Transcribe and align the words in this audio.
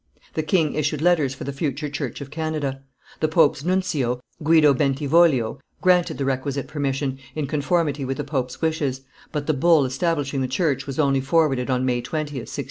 The 0.33 0.41
king 0.41 0.73
issued 0.73 0.99
letters 0.99 1.35
for 1.35 1.43
the 1.43 1.53
future 1.53 1.87
church 1.87 2.21
of 2.21 2.31
Canada. 2.31 2.81
The 3.19 3.27
pope's 3.27 3.63
nuncio, 3.63 4.19
Guido 4.41 4.73
Bentivoglio, 4.73 5.59
granted 5.79 6.17
the 6.17 6.25
requisite 6.25 6.67
permission, 6.67 7.19
in 7.35 7.45
conformity 7.45 8.03
with 8.03 8.17
the 8.17 8.23
pope's 8.23 8.59
wishes, 8.63 9.01
but 9.31 9.45
the 9.45 9.53
bull 9.53 9.85
establishing 9.85 10.41
the 10.41 10.47
church 10.47 10.87
was 10.87 10.97
only 10.97 11.21
forwarded 11.21 11.69
on 11.69 11.85
May 11.85 12.01
20th, 12.01 12.17
1615. 12.49 12.59